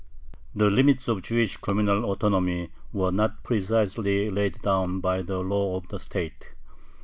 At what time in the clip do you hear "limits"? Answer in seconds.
0.71-1.07